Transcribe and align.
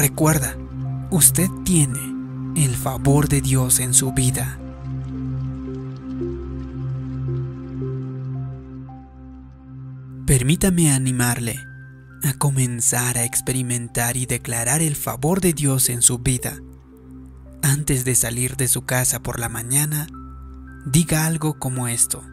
recuerda, 0.00 0.56
usted 1.10 1.50
tiene 1.62 2.00
el 2.56 2.74
favor 2.74 3.28
de 3.28 3.42
Dios 3.42 3.80
en 3.80 3.92
su 3.92 4.12
vida. 4.12 4.58
Permítame 10.26 10.90
animarle 10.90 11.60
a 12.22 12.32
comenzar 12.32 13.18
a 13.18 13.24
experimentar 13.24 14.16
y 14.16 14.24
declarar 14.24 14.80
el 14.80 14.96
favor 14.96 15.42
de 15.42 15.52
Dios 15.52 15.90
en 15.90 16.00
su 16.00 16.18
vida. 16.18 16.56
Antes 17.62 18.06
de 18.06 18.14
salir 18.14 18.56
de 18.56 18.68
su 18.68 18.86
casa 18.86 19.22
por 19.22 19.38
la 19.38 19.50
mañana, 19.50 20.06
diga 20.86 21.26
algo 21.26 21.58
como 21.58 21.88
esto. 21.88 22.24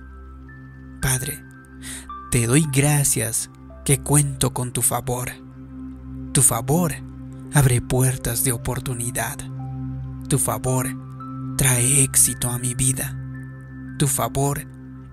Padre, 1.02 1.44
te 2.32 2.48
doy 2.48 2.66
gracias 2.72 3.50
que 3.84 4.00
cuento 4.00 4.54
con 4.54 4.72
tu 4.72 4.82
favor. 4.82 5.32
Tu 6.32 6.42
favor 6.42 7.07
abre 7.54 7.82
puertas 7.82 8.44
de 8.44 8.52
oportunidad. 8.52 9.38
Tu 10.30 10.38
favor 10.38 10.88
trae 11.58 12.04
éxito 12.04 12.50
a 12.50 12.60
mi 12.60 12.74
vida. 12.74 13.18
Tu 13.98 14.08
favor 14.08 14.68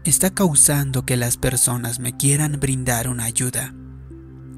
está 0.05 0.31
causando 0.31 1.05
que 1.07 1.17
las 1.17 1.37
personas 1.37 1.99
me 1.99 2.17
quieran 2.17 2.59
brindar 2.61 3.09
una 3.09 3.25
ayuda. 3.25 3.75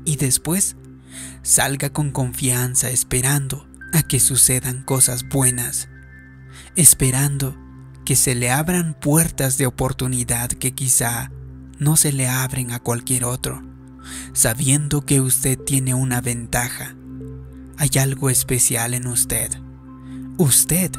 Y 0.04 0.16
después 0.16 0.76
salga 1.42 1.90
con 1.90 2.10
confianza 2.10 2.90
esperando 2.90 3.68
a 3.92 4.02
que 4.02 4.20
sucedan 4.20 4.82
cosas 4.82 5.28
buenas, 5.28 5.88
esperando 6.74 7.56
que 8.04 8.16
se 8.16 8.34
le 8.34 8.50
abran 8.50 8.94
puertas 8.94 9.58
de 9.58 9.66
oportunidad 9.66 10.48
que 10.48 10.74
quizá 10.74 11.30
no 11.78 11.96
se 11.96 12.12
le 12.12 12.28
abren 12.28 12.72
a 12.72 12.78
cualquier 12.78 13.24
otro, 13.24 13.62
sabiendo 14.32 15.04
que 15.04 15.20
usted 15.20 15.58
tiene 15.58 15.94
una 15.94 16.20
ventaja. 16.20 16.94
Hay 17.78 17.90
algo 18.00 18.30
especial 18.30 18.94
en 18.94 19.06
usted. 19.06 19.50
Usted 20.38 20.90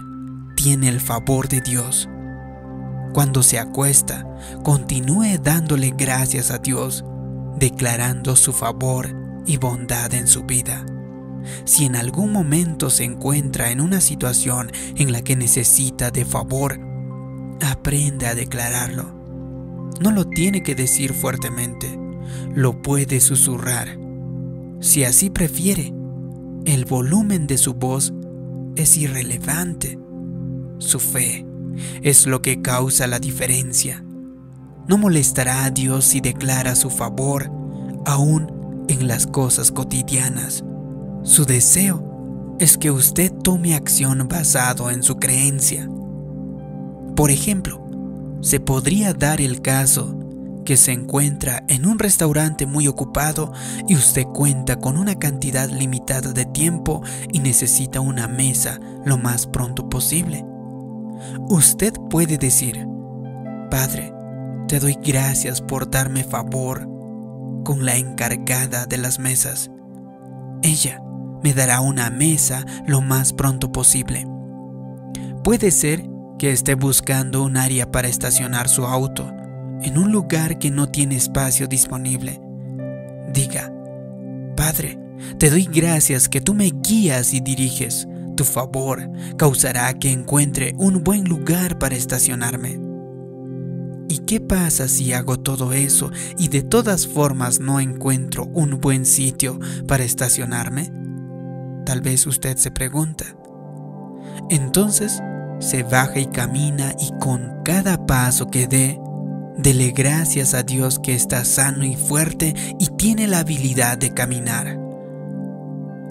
tiene 0.55 0.89
el 0.89 1.01
favor 1.01 1.47
de 1.47 1.61
Dios 1.61 2.09
cuando 3.17 3.41
se 3.41 3.57
acuesta, 3.57 4.27
continúe 4.63 5.39
dándole 5.41 5.91
gracias 5.97 6.51
a 6.51 6.59
Dios, 6.59 7.03
declarando 7.57 8.35
su 8.35 8.53
favor 8.53 9.09
y 9.47 9.57
bondad 9.57 10.13
en 10.13 10.27
su 10.27 10.43
vida. 10.43 10.85
Si 11.65 11.85
en 11.85 11.95
algún 11.95 12.31
momento 12.31 12.91
se 12.91 13.05
encuentra 13.05 13.71
en 13.71 13.81
una 13.81 14.01
situación 14.01 14.71
en 14.97 15.11
la 15.11 15.23
que 15.23 15.35
necesita 15.35 16.11
de 16.11 16.25
favor, 16.25 16.79
aprende 17.65 18.27
a 18.27 18.35
declararlo. 18.35 19.15
No 19.99 20.11
lo 20.11 20.25
tiene 20.25 20.61
que 20.61 20.75
decir 20.75 21.13
fuertemente, 21.13 21.97
lo 22.53 22.83
puede 22.83 23.19
susurrar. 23.19 23.97
Si 24.79 25.05
así 25.05 25.31
prefiere, 25.31 25.91
el 26.67 26.83
volumen 26.83 27.47
de 27.47 27.57
su 27.57 27.75
voz 27.75 28.13
es 28.75 28.97
irrelevante. 28.97 29.97
Su 30.79 30.99
fe 30.99 31.45
es 32.01 32.27
lo 32.27 32.41
que 32.41 32.61
causa 32.61 33.07
la 33.07 33.19
diferencia. 33.19 34.03
No 34.85 34.97
molestará 34.97 35.63
a 35.63 35.69
Dios 35.69 36.03
si 36.03 36.19
declara 36.19 36.75
su 36.75 36.89
favor 36.89 37.49
aún 38.05 38.85
en 38.89 39.07
las 39.07 39.27
cosas 39.27 39.71
cotidianas. 39.71 40.65
Su 41.23 41.45
deseo 41.45 42.55
es 42.59 42.77
que 42.77 42.91
usted 42.91 43.31
tome 43.31 43.73
acción 43.73 44.27
basado 44.27 44.91
en 44.91 45.03
su 45.03 45.19
creencia. 45.19 45.89
Por 47.15 47.31
ejemplo, 47.31 47.81
se 48.41 48.59
podría 48.59 49.13
dar 49.13 49.39
el 49.39 49.61
caso 49.61 50.16
que 50.67 50.75
se 50.75 50.91
encuentra 50.91 51.63
en 51.69 51.85
un 51.85 51.97
restaurante 51.97 52.65
muy 52.65 52.89
ocupado 52.89 53.53
y 53.87 53.95
usted 53.95 54.25
cuenta 54.25 54.75
con 54.81 54.97
una 54.97 55.15
cantidad 55.15 55.69
limitada 55.69 56.33
de 56.33 56.45
tiempo 56.45 57.01
y 57.31 57.39
necesita 57.39 58.01
una 58.01 58.27
mesa 58.27 58.77
lo 59.05 59.17
más 59.17 59.47
pronto 59.47 59.87
posible. 59.87 60.43
Usted 61.47 61.93
puede 62.09 62.37
decir, 62.37 62.85
Padre, 63.71 64.13
te 64.67 64.81
doy 64.81 64.97
gracias 65.01 65.61
por 65.61 65.89
darme 65.89 66.25
favor 66.25 66.85
con 67.63 67.85
la 67.85 67.95
encargada 67.95 68.85
de 68.87 68.97
las 68.97 69.19
mesas. 69.19 69.71
Ella 70.63 71.01
me 71.43 71.53
dará 71.53 71.79
una 71.79 72.09
mesa 72.09 72.65
lo 72.85 72.99
más 72.99 73.31
pronto 73.31 73.71
posible. 73.71 74.27
Puede 75.45 75.71
ser 75.71 76.03
que 76.37 76.51
esté 76.51 76.75
buscando 76.75 77.41
un 77.41 77.55
área 77.55 77.89
para 77.89 78.09
estacionar 78.09 78.67
su 78.67 78.85
auto 78.85 79.31
en 79.83 79.97
un 79.97 80.11
lugar 80.11 80.59
que 80.59 80.71
no 80.71 80.89
tiene 80.89 81.15
espacio 81.15 81.67
disponible. 81.67 82.41
Diga, 83.33 83.71
Padre, 84.55 84.99
te 85.37 85.49
doy 85.49 85.65
gracias 85.65 86.29
que 86.29 86.41
tú 86.41 86.53
me 86.53 86.71
guías 86.83 87.33
y 87.33 87.39
diriges 87.39 88.07
tu 88.37 88.45
favor 88.45 89.09
causará 89.35 89.91
que 89.95 90.11
encuentre 90.11 90.73
un 90.77 91.03
buen 91.03 91.25
lugar 91.25 91.77
para 91.77 91.95
estacionarme. 91.95 92.79
¿Y 94.07 94.19
qué 94.19 94.39
pasa 94.39 94.87
si 94.87 95.11
hago 95.11 95.37
todo 95.37 95.73
eso 95.73 96.11
y 96.37 96.47
de 96.47 96.61
todas 96.61 97.07
formas 97.07 97.59
no 97.59 97.81
encuentro 97.81 98.45
un 98.53 98.79
buen 98.79 99.05
sitio 99.05 99.59
para 99.87 100.05
estacionarme? 100.05 100.93
Tal 101.85 102.01
vez 102.01 102.25
usted 102.25 102.55
se 102.55 102.71
pregunta. 102.71 103.25
Entonces 104.49 105.21
se 105.59 105.83
baja 105.83 106.19
y 106.19 106.27
camina 106.27 106.93
y 106.99 107.11
con 107.19 107.63
cada 107.65 108.05
paso 108.05 108.49
que 108.49 108.67
dé, 108.67 108.99
dele 109.57 109.91
gracias 109.91 110.53
a 110.53 110.63
Dios 110.63 110.99
que 110.99 111.13
está 111.13 111.43
sano 111.45 111.83
y 111.83 111.95
fuerte 111.95 112.53
y 112.79 112.87
tiene 112.97 113.27
la 113.27 113.39
habilidad 113.39 113.97
de 113.97 114.13
caminar. 114.13 114.79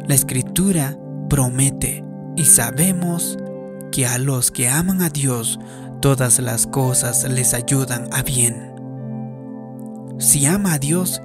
La 0.06 0.14
escritura 0.14 0.96
promete 1.28 2.04
y 2.36 2.44
sabemos 2.44 3.38
que 3.92 4.06
a 4.06 4.18
los 4.18 4.50
que 4.50 4.68
aman 4.68 5.02
a 5.02 5.08
Dios 5.08 5.58
todas 6.00 6.38
las 6.38 6.66
cosas 6.66 7.28
les 7.28 7.54
ayudan 7.54 8.08
a 8.12 8.22
bien. 8.22 8.72
Si 10.18 10.46
ama 10.46 10.74
a 10.74 10.78
Dios, 10.78 11.20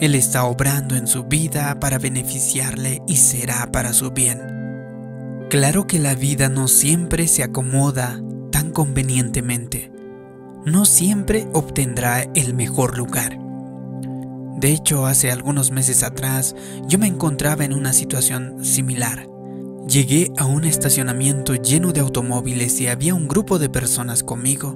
Él 0.00 0.14
está 0.14 0.44
obrando 0.44 0.96
en 0.96 1.06
su 1.06 1.24
vida 1.24 1.78
para 1.80 1.98
beneficiarle 1.98 3.02
y 3.06 3.16
será 3.16 3.70
para 3.70 3.92
su 3.92 4.10
bien. 4.10 4.40
Claro 5.50 5.86
que 5.86 5.98
la 5.98 6.14
vida 6.14 6.48
no 6.48 6.68
siempre 6.68 7.28
se 7.28 7.42
acomoda 7.42 8.20
tan 8.50 8.70
convenientemente. 8.72 9.93
No 10.66 10.86
siempre 10.86 11.46
obtendrá 11.52 12.22
el 12.34 12.54
mejor 12.54 12.96
lugar. 12.96 13.38
De 14.56 14.72
hecho, 14.72 15.04
hace 15.04 15.30
algunos 15.30 15.70
meses 15.70 16.02
atrás 16.02 16.56
yo 16.88 16.98
me 16.98 17.06
encontraba 17.06 17.66
en 17.66 17.74
una 17.74 17.92
situación 17.92 18.64
similar. 18.64 19.28
Llegué 19.86 20.32
a 20.38 20.46
un 20.46 20.64
estacionamiento 20.64 21.54
lleno 21.54 21.92
de 21.92 22.00
automóviles 22.00 22.80
y 22.80 22.86
había 22.86 23.14
un 23.14 23.28
grupo 23.28 23.58
de 23.58 23.68
personas 23.68 24.22
conmigo. 24.22 24.74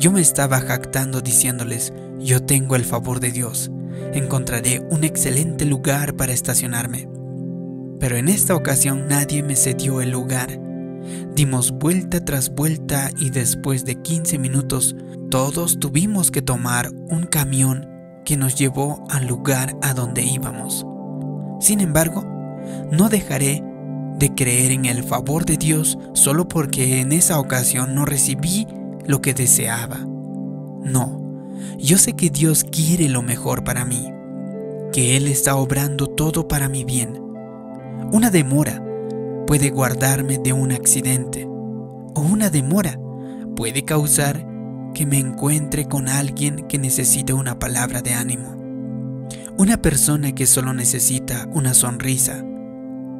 Yo 0.00 0.10
me 0.10 0.22
estaba 0.22 0.60
jactando 0.60 1.20
diciéndoles, 1.20 1.92
yo 2.18 2.42
tengo 2.42 2.74
el 2.74 2.86
favor 2.86 3.20
de 3.20 3.30
Dios, 3.30 3.70
encontraré 4.14 4.86
un 4.90 5.04
excelente 5.04 5.66
lugar 5.66 6.14
para 6.14 6.32
estacionarme. 6.32 7.08
Pero 8.00 8.16
en 8.16 8.28
esta 8.28 8.56
ocasión 8.56 9.06
nadie 9.06 9.42
me 9.42 9.54
cedió 9.54 10.00
el 10.00 10.10
lugar. 10.10 10.58
Dimos 11.34 11.72
vuelta 11.72 12.24
tras 12.24 12.50
vuelta 12.54 13.10
y 13.18 13.30
después 13.30 13.84
de 13.84 14.00
15 14.00 14.38
minutos 14.38 14.96
todos 15.30 15.78
tuvimos 15.80 16.30
que 16.30 16.42
tomar 16.42 16.90
un 17.08 17.24
camión 17.24 17.88
que 18.24 18.36
nos 18.36 18.54
llevó 18.54 19.04
al 19.10 19.26
lugar 19.26 19.76
a 19.82 19.94
donde 19.94 20.22
íbamos. 20.22 20.86
Sin 21.60 21.80
embargo, 21.80 22.24
no 22.90 23.08
dejaré 23.08 23.62
de 24.18 24.34
creer 24.34 24.72
en 24.72 24.84
el 24.84 25.02
favor 25.02 25.44
de 25.44 25.56
Dios 25.56 25.98
solo 26.12 26.46
porque 26.48 27.00
en 27.00 27.12
esa 27.12 27.38
ocasión 27.38 27.94
no 27.94 28.04
recibí 28.04 28.66
lo 29.06 29.20
que 29.20 29.34
deseaba. 29.34 29.98
No, 29.98 31.20
yo 31.78 31.98
sé 31.98 32.14
que 32.14 32.30
Dios 32.30 32.64
quiere 32.64 33.08
lo 33.08 33.22
mejor 33.22 33.64
para 33.64 33.84
mí, 33.84 34.12
que 34.92 35.16
Él 35.16 35.26
está 35.28 35.56
obrando 35.56 36.06
todo 36.06 36.46
para 36.48 36.68
mi 36.68 36.84
bien. 36.84 37.20
Una 38.12 38.30
demora 38.30 38.82
puede 39.46 39.70
guardarme 39.70 40.38
de 40.38 40.52
un 40.52 40.72
accidente 40.72 41.44
o 41.46 42.20
una 42.20 42.50
demora 42.50 42.98
puede 43.56 43.84
causar 43.84 44.46
que 44.94 45.06
me 45.06 45.18
encuentre 45.18 45.86
con 45.86 46.08
alguien 46.08 46.66
que 46.68 46.78
necesite 46.78 47.32
una 47.32 47.58
palabra 47.58 48.02
de 48.02 48.14
ánimo. 48.14 48.56
Una 49.56 49.80
persona 49.80 50.34
que 50.34 50.46
solo 50.46 50.72
necesita 50.72 51.48
una 51.52 51.74
sonrisa 51.74 52.44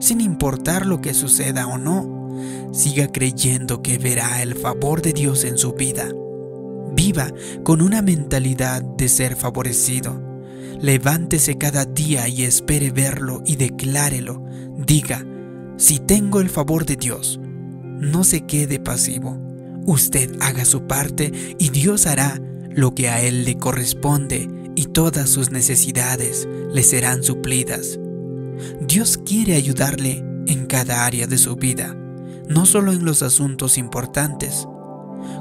sin 0.04 0.20
importar 0.20 0.84
lo 0.84 1.00
que 1.00 1.14
suceda 1.14 1.66
o 1.66 1.78
no, 1.78 2.36
siga 2.72 3.08
creyendo 3.10 3.80
que 3.80 3.96
verá 3.96 4.42
el 4.42 4.54
favor 4.54 5.00
de 5.00 5.14
Dios 5.14 5.44
en 5.44 5.56
su 5.56 5.72
vida. 5.72 6.08
Viva 6.92 7.32
con 7.62 7.80
una 7.80 8.02
mentalidad 8.02 8.82
de 8.82 9.08
ser 9.08 9.34
favorecido. 9.34 10.20
Levántese 10.80 11.56
cada 11.56 11.86
día 11.86 12.28
y 12.28 12.42
espere 12.42 12.90
verlo 12.90 13.42
y 13.46 13.56
declárelo. 13.56 14.44
Diga, 14.76 15.24
si 15.76 15.98
tengo 15.98 16.40
el 16.40 16.50
favor 16.50 16.86
de 16.86 16.96
Dios, 16.96 17.40
no 17.42 18.24
se 18.24 18.42
quede 18.42 18.78
pasivo. 18.78 19.38
Usted 19.86 20.36
haga 20.40 20.64
su 20.64 20.86
parte 20.86 21.32
y 21.58 21.70
Dios 21.70 22.06
hará 22.06 22.40
lo 22.70 22.94
que 22.94 23.08
a 23.08 23.20
Él 23.20 23.44
le 23.44 23.56
corresponde 23.56 24.48
y 24.76 24.86
todas 24.86 25.28
sus 25.28 25.50
necesidades 25.50 26.48
le 26.72 26.82
serán 26.82 27.22
suplidas. 27.22 27.98
Dios 28.86 29.18
quiere 29.18 29.54
ayudarle 29.54 30.24
en 30.46 30.66
cada 30.66 31.06
área 31.06 31.26
de 31.26 31.38
su 31.38 31.56
vida, 31.56 31.96
no 32.48 32.66
solo 32.66 32.92
en 32.92 33.04
los 33.04 33.22
asuntos 33.22 33.78
importantes. 33.78 34.66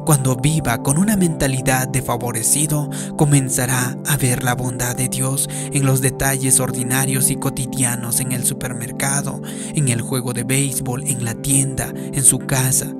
Cuando 0.05 0.35
viva 0.35 0.83
con 0.83 0.97
una 0.97 1.15
mentalidad 1.15 1.87
de 1.87 2.01
favorecido, 2.01 2.89
comenzará 3.17 3.97
a 4.05 4.17
ver 4.17 4.43
la 4.43 4.55
bondad 4.55 4.95
de 4.95 5.07
Dios 5.07 5.49
en 5.71 5.85
los 5.85 6.01
detalles 6.01 6.59
ordinarios 6.59 7.29
y 7.29 7.37
cotidianos 7.37 8.19
en 8.19 8.31
el 8.31 8.43
supermercado, 8.43 9.41
en 9.73 9.87
el 9.87 10.01
juego 10.01 10.33
de 10.33 10.43
béisbol, 10.43 11.07
en 11.07 11.23
la 11.23 11.35
tienda, 11.35 11.93
en 11.95 12.23
su 12.23 12.39
casa. 12.39 12.93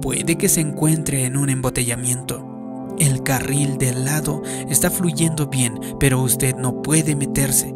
Puede 0.00 0.36
que 0.36 0.48
se 0.48 0.60
encuentre 0.60 1.24
en 1.24 1.36
un 1.36 1.50
embotellamiento. 1.50 2.94
El 2.98 3.22
carril 3.22 3.78
del 3.78 4.04
lado 4.04 4.42
está 4.68 4.90
fluyendo 4.90 5.48
bien, 5.48 5.78
pero 5.98 6.20
usted 6.20 6.54
no 6.56 6.82
puede 6.82 7.16
meterse. 7.16 7.74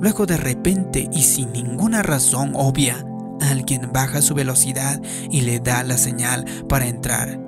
Luego 0.00 0.26
de 0.26 0.36
repente 0.36 1.08
y 1.12 1.22
sin 1.22 1.52
ninguna 1.52 2.02
razón 2.02 2.52
obvia, 2.54 3.06
alguien 3.42 3.90
baja 3.92 4.22
su 4.22 4.34
velocidad 4.34 5.00
y 5.30 5.42
le 5.42 5.60
da 5.60 5.82
la 5.84 5.98
señal 5.98 6.44
para 6.68 6.86
entrar. 6.86 7.40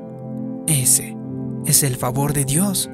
Ese 0.67 1.17
es 1.67 1.83
el 1.83 1.97
favor 1.97 2.33
de 2.33 2.45
Dios. 2.45 2.91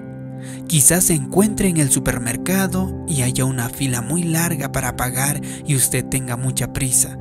Quizás 0.66 1.04
se 1.04 1.14
encuentre 1.14 1.68
en 1.68 1.76
el 1.76 1.90
supermercado 1.90 3.04
y 3.06 3.22
haya 3.22 3.44
una 3.44 3.68
fila 3.68 4.00
muy 4.00 4.22
larga 4.22 4.72
para 4.72 4.96
pagar 4.96 5.40
y 5.66 5.76
usted 5.76 6.04
tenga 6.04 6.36
mucha 6.36 6.72
prisa. 6.72 7.18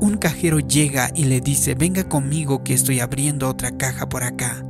Un 0.00 0.16
cajero 0.18 0.58
llega 0.60 1.10
y 1.14 1.24
le 1.24 1.40
dice, 1.40 1.74
venga 1.74 2.04
conmigo 2.04 2.62
que 2.62 2.74
estoy 2.74 3.00
abriendo 3.00 3.48
otra 3.48 3.76
caja 3.76 4.08
por 4.08 4.24
acá. 4.24 4.64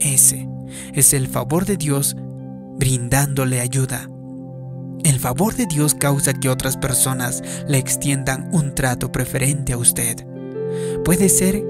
Ese 0.00 0.48
es 0.94 1.12
el 1.12 1.28
favor 1.28 1.64
de 1.64 1.76
Dios 1.76 2.16
brindándole 2.78 3.60
ayuda. 3.60 4.08
El 5.06 5.20
favor 5.20 5.54
de 5.54 5.66
Dios 5.66 5.94
causa 5.94 6.34
que 6.34 6.48
otras 6.48 6.76
personas 6.76 7.40
le 7.68 7.78
extiendan 7.78 8.48
un 8.52 8.74
trato 8.74 9.12
preferente 9.12 9.72
a 9.72 9.78
usted. 9.78 10.26
Puede 11.04 11.28
ser 11.28 11.62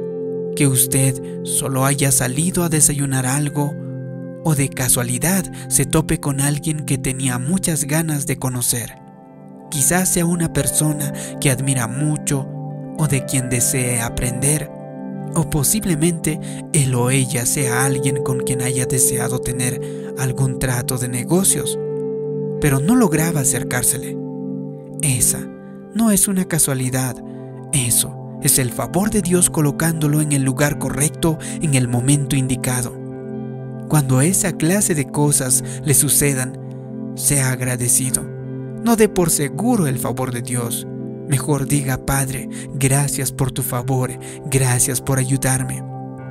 que 0.56 0.66
usted 0.66 1.44
solo 1.44 1.84
haya 1.84 2.12
salido 2.12 2.64
a 2.64 2.70
desayunar 2.70 3.26
algo 3.26 3.74
o 4.42 4.54
de 4.54 4.70
casualidad 4.70 5.44
se 5.68 5.84
tope 5.84 6.18
con 6.18 6.40
alguien 6.40 6.86
que 6.86 6.96
tenía 6.96 7.38
muchas 7.38 7.84
ganas 7.84 8.24
de 8.26 8.38
conocer. 8.38 8.96
Quizás 9.70 10.08
sea 10.08 10.24
una 10.24 10.54
persona 10.54 11.12
que 11.38 11.50
admira 11.50 11.86
mucho 11.88 12.48
o 12.96 13.06
de 13.06 13.26
quien 13.26 13.50
desee 13.50 14.00
aprender, 14.00 14.70
o 15.34 15.50
posiblemente 15.50 16.40
él 16.72 16.94
o 16.94 17.10
ella 17.10 17.44
sea 17.44 17.84
alguien 17.84 18.22
con 18.22 18.40
quien 18.40 18.62
haya 18.62 18.86
deseado 18.86 19.40
tener 19.42 20.14
algún 20.16 20.58
trato 20.58 20.96
de 20.96 21.08
negocios 21.08 21.78
pero 22.66 22.80
no 22.80 22.96
lograba 22.96 23.42
acercársele. 23.42 24.18
Esa 25.00 25.38
no 25.94 26.10
es 26.10 26.26
una 26.26 26.46
casualidad, 26.46 27.14
eso 27.72 28.40
es 28.42 28.58
el 28.58 28.72
favor 28.72 29.10
de 29.10 29.22
Dios 29.22 29.50
colocándolo 29.50 30.20
en 30.20 30.32
el 30.32 30.42
lugar 30.42 30.76
correcto 30.80 31.38
en 31.62 31.76
el 31.76 31.86
momento 31.86 32.34
indicado. 32.34 32.92
Cuando 33.88 34.20
esa 34.20 34.50
clase 34.56 34.96
de 34.96 35.06
cosas 35.06 35.62
le 35.84 35.94
sucedan, 35.94 36.58
sea 37.14 37.52
agradecido. 37.52 38.24
No 38.82 38.96
dé 38.96 39.08
por 39.08 39.30
seguro 39.30 39.86
el 39.86 40.00
favor 40.00 40.32
de 40.32 40.42
Dios. 40.42 40.88
Mejor 41.28 41.68
diga, 41.68 42.04
Padre, 42.04 42.48
gracias 42.74 43.30
por 43.30 43.52
tu 43.52 43.62
favor, 43.62 44.10
gracias 44.46 45.00
por 45.00 45.20
ayudarme. 45.20 45.84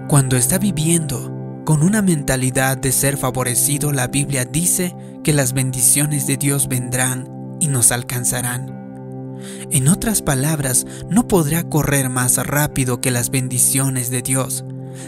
Cuando 0.09 0.35
está 0.35 0.57
viviendo 0.57 1.63
con 1.63 1.81
una 1.81 2.01
mentalidad 2.01 2.75
de 2.75 2.91
ser 2.91 3.15
favorecido, 3.15 3.93
la 3.93 4.09
Biblia 4.09 4.43
dice 4.43 4.93
que 5.25 5.33
las 5.33 5.53
bendiciones 5.53 6.27
de 6.27 6.37
Dios 6.37 6.67
vendrán 6.67 7.27
y 7.59 7.67
nos 7.67 7.91
alcanzarán. 7.91 9.39
En 9.71 9.87
otras 9.87 10.21
palabras, 10.21 10.85
no 11.09 11.27
podrá 11.27 11.67
correr 11.67 12.09
más 12.09 12.37
rápido 12.37 13.01
que 13.01 13.09
las 13.09 13.31
bendiciones 13.31 14.11
de 14.11 14.21
Dios. 14.21 14.63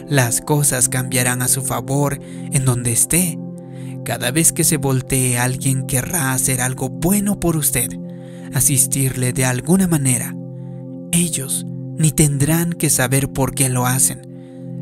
Las 0.09 0.41
cosas 0.41 0.89
cambiarán 0.89 1.43
a 1.43 1.47
su 1.47 1.61
favor 1.61 2.19
en 2.23 2.65
donde 2.65 2.93
esté. 2.93 3.37
Cada 4.03 4.31
vez 4.31 4.53
que 4.53 4.63
se 4.63 4.77
voltee 4.77 5.37
alguien 5.37 5.85
querrá 5.85 6.33
hacer 6.33 6.61
algo 6.61 6.89
bueno 6.89 7.39
por 7.39 7.55
usted, 7.55 7.89
asistirle 8.55 9.33
de 9.33 9.45
alguna 9.45 9.87
manera. 9.87 10.35
Ellos 11.11 11.63
ni 11.95 12.11
tendrán 12.11 12.73
que 12.73 12.89
saber 12.89 13.31
por 13.31 13.53
qué 13.53 13.69
lo 13.69 13.85
hacen 13.85 14.23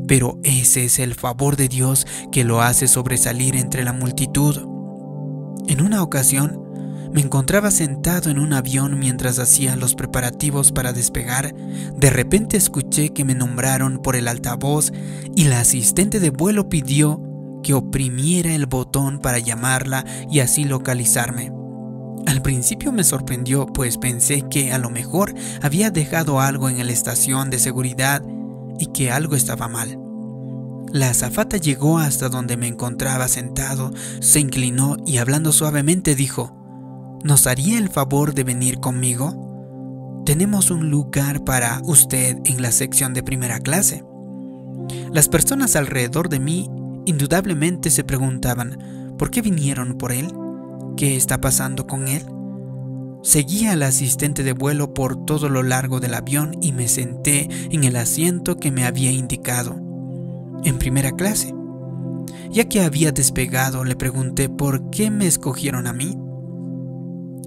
pero 0.08 0.40
ese 0.44 0.86
es 0.86 1.00
el 1.00 1.16
favor 1.16 1.56
de 1.56 1.68
Dios 1.68 2.06
que 2.32 2.44
lo 2.44 2.62
hace 2.62 2.88
sobresalir 2.88 3.56
entre 3.56 3.84
la 3.84 3.92
multitud. 3.92 4.75
En 5.68 5.82
una 5.82 6.04
ocasión, 6.04 6.66
me 7.12 7.22
encontraba 7.22 7.72
sentado 7.72 8.30
en 8.30 8.40
un 8.40 8.54
avión 8.54 9.00
mientras 9.00 9.40
hacía 9.40 9.76
los 9.76 9.96
preparativos 9.96 10.72
para 10.72 10.92
despegar. 10.92 11.56
De 11.96 12.10
repente 12.10 12.58
escuché 12.58 13.14
que 13.14 13.24
me 13.24 13.36
nombraron 13.36 14.02
por 14.02 14.16
el 14.16 14.28
altavoz 14.28 14.92
y 15.34 15.46
la 15.46 15.62
asistente 15.62 16.20
de 16.20 16.30
vuelo 16.30 16.68
pidió 16.68 17.22
que 17.64 17.74
oprimiera 17.74 18.54
el 18.54 18.66
botón 18.66 19.20
para 19.20 19.40
llamarla 19.40 20.06
y 20.30 20.42
así 20.42 20.66
localizarme. 20.66 21.52
Al 22.28 22.42
principio 22.42 22.92
me 22.92 23.04
sorprendió, 23.04 23.66
pues 23.66 23.98
pensé 23.98 24.44
que 24.50 24.74
a 24.74 24.78
lo 24.78 24.90
mejor 24.90 25.34
había 25.62 25.92
dejado 25.92 26.42
algo 26.42 26.70
en 26.70 26.86
la 26.86 26.92
estación 26.92 27.50
de 27.50 27.60
seguridad 27.60 28.22
y 28.78 28.88
que 28.88 29.10
algo 29.10 29.36
estaba 29.36 29.68
mal. 29.68 30.05
La 30.96 31.10
azafata 31.10 31.58
llegó 31.58 31.98
hasta 31.98 32.30
donde 32.30 32.56
me 32.56 32.68
encontraba 32.68 33.28
sentado, 33.28 33.92
se 34.22 34.40
inclinó 34.40 34.96
y 35.06 35.18
hablando 35.18 35.52
suavemente 35.52 36.16
dijo, 36.16 37.20
¿nos 37.22 37.48
haría 37.48 37.78
el 37.80 37.90
favor 37.90 38.34
de 38.34 38.46
venir 38.46 38.80
conmigo? 38.80 40.24
Tenemos 40.26 40.72
un 40.72 40.90
lugar 40.90 41.44
para 41.44 41.82
usted 41.84 42.38
en 42.46 42.62
la 42.62 42.72
sección 42.72 43.14
de 43.14 43.24
primera 43.24 43.60
clase. 43.60 44.06
Las 45.12 45.28
personas 45.28 45.76
alrededor 45.76 46.30
de 46.30 46.40
mí 46.40 46.70
indudablemente 47.06 47.90
se 47.90 48.06
preguntaban, 48.06 49.16
¿por 49.18 49.32
qué 49.32 49.42
vinieron 49.42 49.98
por 49.98 50.14
él? 50.14 50.34
¿Qué 50.96 51.18
está 51.18 51.42
pasando 51.42 51.88
con 51.88 52.08
él? 52.08 52.26
Seguí 53.22 53.66
al 53.66 53.84
asistente 53.84 54.44
de 54.44 54.54
vuelo 54.54 54.94
por 54.94 55.26
todo 55.26 55.50
lo 55.50 55.62
largo 55.62 56.00
del 56.00 56.14
avión 56.14 56.56
y 56.62 56.72
me 56.72 56.88
senté 56.88 57.50
en 57.70 57.84
el 57.84 57.98
asiento 57.98 58.56
que 58.56 58.72
me 58.72 58.86
había 58.86 59.12
indicado, 59.12 59.85
en 60.66 60.78
primera 60.78 61.12
clase. 61.12 61.54
Ya 62.52 62.66
que 62.66 62.82
había 62.82 63.12
despegado, 63.12 63.84
le 63.84 63.96
pregunté 63.96 64.50
por 64.50 64.90
qué 64.90 65.10
me 65.12 65.28
escogieron 65.28 65.88
a 65.88 65.94
mí. 65.94 66.18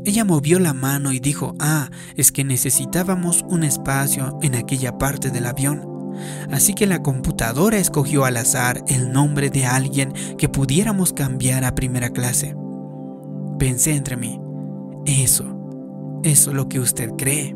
Ella 0.04 0.24
movió 0.24 0.58
la 0.58 0.72
mano 0.72 1.12
y 1.12 1.20
dijo, 1.20 1.54
ah, 1.58 1.90
es 2.16 2.32
que 2.32 2.44
necesitábamos 2.44 3.44
un 3.48 3.64
espacio 3.64 4.38
en 4.40 4.54
aquella 4.54 4.96
parte 4.96 5.30
del 5.30 5.46
avión. 5.46 6.14
Así 6.50 6.74
que 6.74 6.86
la 6.86 7.02
computadora 7.02 7.76
escogió 7.76 8.24
al 8.24 8.38
azar 8.38 8.82
el 8.88 9.12
nombre 9.12 9.50
de 9.50 9.66
alguien 9.66 10.12
que 10.38 10.48
pudiéramos 10.48 11.12
cambiar 11.12 11.64
a 11.64 11.74
primera 11.74 12.10
clase. 12.10 12.56
Pensé 13.58 13.94
entre 13.94 14.16
mí, 14.16 14.40
eso 15.04 15.58
eso 16.24 16.50
es 16.50 16.56
lo 16.56 16.68
que 16.68 16.80
usted 16.80 17.10
cree. 17.16 17.54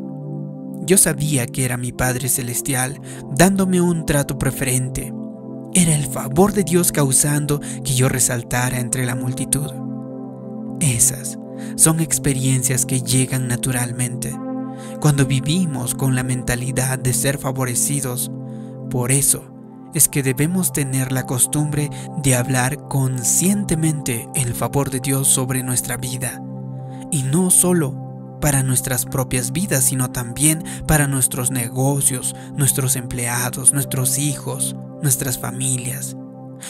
Yo 0.85 0.97
sabía 0.97 1.45
que 1.45 1.65
era 1.65 1.77
mi 1.77 1.91
Padre 1.91 2.29
Celestial 2.29 2.99
dándome 3.35 3.81
un 3.81 4.05
trato 4.05 4.37
preferente. 4.37 5.13
Era 5.75 5.95
el 5.95 6.05
favor 6.05 6.53
de 6.53 6.63
Dios 6.63 6.91
causando 6.91 7.59
que 7.59 7.95
yo 7.95 8.07
resaltara 8.07 8.79
entre 8.79 9.05
la 9.05 9.15
multitud. 9.15 9.71
Esas 10.79 11.39
son 11.75 11.99
experiencias 11.99 12.85
que 12.85 13.01
llegan 13.01 13.47
naturalmente 13.47 14.37
cuando 14.99 15.25
vivimos 15.25 15.95
con 15.95 16.13
la 16.15 16.23
mentalidad 16.23 16.99
de 16.99 17.13
ser 17.13 17.39
favorecidos. 17.39 18.31
Por 18.91 19.11
eso 19.11 19.51
es 19.95 20.07
que 20.07 20.21
debemos 20.21 20.73
tener 20.73 21.11
la 21.11 21.25
costumbre 21.25 21.89
de 22.17 22.35
hablar 22.35 22.87
conscientemente 22.87 24.29
el 24.35 24.53
favor 24.53 24.91
de 24.91 24.99
Dios 24.99 25.27
sobre 25.27 25.63
nuestra 25.63 25.97
vida 25.97 26.39
y 27.11 27.23
no 27.23 27.49
solo 27.49 28.37
para 28.41 28.61
nuestras 28.61 29.05
propias 29.05 29.51
vidas, 29.51 29.85
sino 29.85 30.11
también 30.11 30.63
para 30.87 31.07
nuestros 31.07 31.49
negocios, 31.49 32.35
nuestros 32.55 32.95
empleados, 32.95 33.73
nuestros 33.73 34.19
hijos, 34.19 34.75
nuestras 35.03 35.37
familias. 35.37 36.15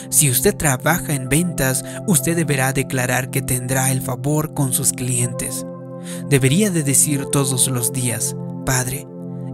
Si 0.10 0.30
usted 0.30 0.56
trabaja 0.56 1.14
en 1.14 1.30
ventas, 1.30 1.86
usted 2.08 2.36
deberá 2.36 2.74
declarar 2.74 3.30
que 3.30 3.42
tendrá 3.42 3.92
el 3.92 4.02
favor 4.02 4.54
con 4.54 4.74
sus 4.74 4.92
clientes. 4.92 5.66
Debería 6.30 6.70
de 6.70 6.84
decir 6.84 7.26
todos 7.32 7.68
los 7.70 7.94
días, 7.94 8.36
Padre, 8.66 9.08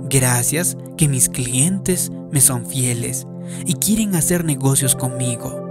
gracias 0.10 0.78
que 0.98 1.08
mis 1.08 1.30
clientes 1.30 2.12
me 2.32 2.42
son 2.42 2.66
fieles 2.66 3.28
y 3.66 3.74
quieren 3.76 4.16
hacer 4.16 4.46
negocios 4.46 4.96
conmigo. 4.96 5.68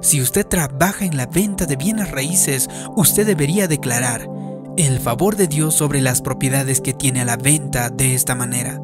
Si 0.00 0.20
usted 0.20 0.46
trabaja 0.46 1.04
en 1.04 1.16
la 1.16 1.26
venta 1.26 1.66
de 1.66 1.76
bienes 1.76 2.10
raíces, 2.10 2.68
usted 2.96 3.26
debería 3.26 3.68
declarar, 3.68 4.28
el 4.76 5.00
favor 5.00 5.36
de 5.36 5.46
Dios 5.46 5.74
sobre 5.74 6.02
las 6.02 6.20
propiedades 6.20 6.82
que 6.82 6.92
tiene 6.92 7.22
a 7.22 7.24
la 7.24 7.36
venta 7.36 7.88
de 7.88 8.14
esta 8.14 8.34
manera. 8.34 8.80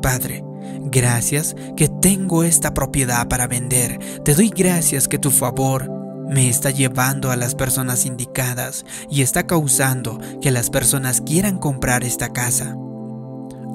Padre, 0.00 0.42
gracias 0.90 1.54
que 1.76 1.88
tengo 1.88 2.44
esta 2.44 2.74
propiedad 2.74 3.28
para 3.28 3.46
vender. 3.46 3.98
Te 4.24 4.34
doy 4.34 4.48
gracias 4.48 5.08
que 5.08 5.18
tu 5.18 5.30
favor 5.30 5.90
me 6.28 6.48
está 6.48 6.70
llevando 6.70 7.30
a 7.30 7.36
las 7.36 7.54
personas 7.54 8.04
indicadas 8.04 8.84
y 9.10 9.22
está 9.22 9.46
causando 9.46 10.18
que 10.40 10.50
las 10.50 10.70
personas 10.70 11.20
quieran 11.20 11.58
comprar 11.58 12.02
esta 12.04 12.32
casa. 12.32 12.76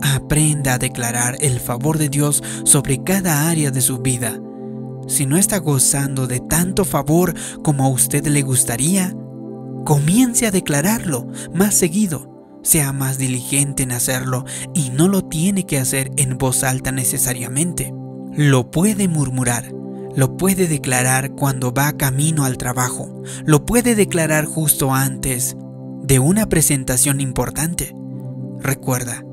Aprenda 0.02 0.74
a 0.74 0.78
declarar 0.78 1.38
el 1.42 1.60
favor 1.60 1.98
de 1.98 2.10
Dios 2.10 2.44
sobre 2.66 3.04
cada 3.04 3.50
área 3.50 3.72
de 3.72 3.82
su 3.82 4.00
vida. 4.00 4.40
Si 5.08 5.26
no 5.26 5.38
está 5.38 5.58
gozando 5.58 6.28
de 6.28 6.40
tanto 6.40 6.86
favor 6.86 7.34
como 7.64 7.86
a 7.86 7.90
usted 7.90 8.26
le 8.28 8.42
gustaría, 8.42 9.16
comience 9.86 10.48
a 10.48 10.52
declararlo 10.52 11.28
más 11.54 11.76
seguido. 11.76 12.31
Sea 12.64 12.94
más 12.94 13.18
diligente 13.18 13.84
en 13.84 13.92
hacerlo 13.92 14.46
y 14.74 14.90
no 14.92 15.08
lo 15.08 15.24
tiene 15.24 15.66
que 15.66 15.80
hacer 15.80 16.12
en 16.18 16.38
voz 16.38 16.64
alta 16.64 16.92
necesariamente. 16.92 17.94
Lo 18.34 18.70
puede 18.72 19.08
murmurar, 19.08 19.74
lo 20.16 20.38
puede 20.38 20.68
declarar 20.68 21.32
cuando 21.32 21.74
va 21.74 21.94
camino 21.94 22.46
al 22.46 22.58
trabajo, 22.58 23.24
lo 23.46 23.66
puede 23.66 23.96
declarar 23.96 24.46
justo 24.46 24.94
antes 24.94 25.58
de 26.04 26.20
una 26.20 26.48
presentación 26.48 27.20
importante. 27.20 27.96
Recuerda 28.60 29.24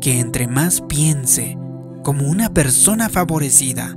que 0.00 0.20
entre 0.20 0.46
más 0.46 0.82
piense 0.82 1.56
como 2.02 2.28
una 2.28 2.52
persona 2.52 3.08
favorecida, 3.08 3.96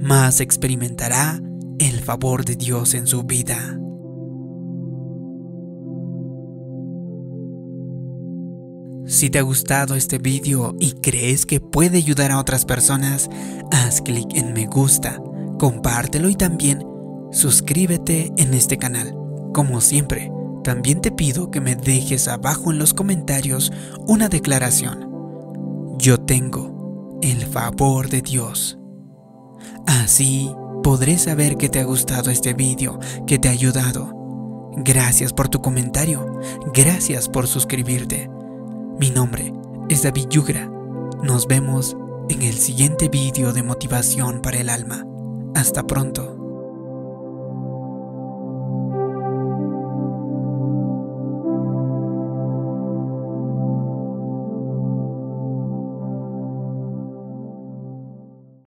más 0.00 0.40
experimentará 0.40 1.40
el 1.78 2.00
favor 2.00 2.44
de 2.44 2.56
Dios 2.56 2.94
en 2.94 3.06
su 3.06 3.22
vida. 3.22 3.78
Si 9.06 9.30
te 9.30 9.38
ha 9.38 9.42
gustado 9.42 9.94
este 9.94 10.18
vídeo 10.18 10.74
y 10.80 10.94
crees 10.94 11.46
que 11.46 11.60
puede 11.60 11.98
ayudar 11.98 12.32
a 12.32 12.40
otras 12.40 12.64
personas, 12.64 13.30
haz 13.70 14.02
clic 14.02 14.26
en 14.34 14.52
me 14.52 14.66
gusta, 14.66 15.22
compártelo 15.60 16.28
y 16.28 16.34
también 16.34 16.84
suscríbete 17.30 18.32
en 18.36 18.52
este 18.52 18.78
canal. 18.78 19.16
Como 19.54 19.80
siempre, 19.80 20.32
también 20.64 21.00
te 21.00 21.12
pido 21.12 21.52
que 21.52 21.60
me 21.60 21.76
dejes 21.76 22.26
abajo 22.26 22.72
en 22.72 22.80
los 22.80 22.94
comentarios 22.94 23.72
una 24.08 24.28
declaración. 24.28 25.08
Yo 25.98 26.18
tengo 26.18 27.20
el 27.22 27.46
favor 27.46 28.08
de 28.08 28.22
Dios. 28.22 28.76
Así 29.86 30.50
podré 30.82 31.16
saber 31.18 31.56
que 31.56 31.68
te 31.68 31.78
ha 31.78 31.84
gustado 31.84 32.32
este 32.32 32.54
vídeo, 32.54 32.98
que 33.24 33.38
te 33.38 33.46
ha 33.48 33.52
ayudado. 33.52 34.12
Gracias 34.78 35.32
por 35.32 35.48
tu 35.48 35.62
comentario, 35.62 36.40
gracias 36.74 37.28
por 37.28 37.46
suscribirte. 37.46 38.35
Mi 38.98 39.10
nombre 39.10 39.52
es 39.90 40.04
David 40.04 40.28
Yugra. 40.30 40.70
Nos 41.22 41.46
vemos 41.46 41.94
en 42.30 42.40
el 42.40 42.54
siguiente 42.54 43.10
vídeo 43.10 43.52
de 43.52 43.62
motivación 43.62 44.40
para 44.40 44.58
el 44.58 44.70
alma. 44.70 45.04
Hasta 45.54 45.86
pronto. 45.86 46.35